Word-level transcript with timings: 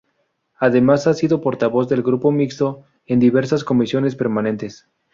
Además 0.57 1.05
ha 1.05 1.13
sido 1.13 1.41
portavoz 1.41 1.87
del 1.87 2.01
grupo 2.01 2.31
mixto 2.31 2.85
en 3.05 3.19
diversas 3.19 3.63
comisiones 3.63 4.15
permanentes. 4.15 4.89